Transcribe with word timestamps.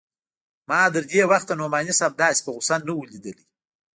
ما 0.69 0.81
تر 0.93 1.03
دې 1.11 1.21
وخته 1.31 1.53
نعماني 1.59 1.93
صاحب 1.99 2.13
داسې 2.23 2.39
په 2.45 2.49
غوسه 2.55 2.75
نه 2.87 2.93
و 2.95 3.07
ليدلى. 3.11 3.43